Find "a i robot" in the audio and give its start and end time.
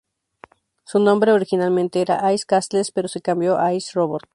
3.59-4.23